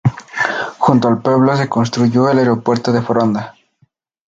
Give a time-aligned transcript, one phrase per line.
[0.79, 3.53] Junto al pueblo se construyó el aeropuerto de Foronda.